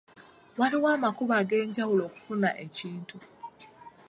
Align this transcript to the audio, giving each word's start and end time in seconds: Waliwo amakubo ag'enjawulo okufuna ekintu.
Waliwo 0.59 0.87
amakubo 0.97 1.33
ag'enjawulo 1.41 2.01
okufuna 2.09 2.49
ekintu. 2.65 3.17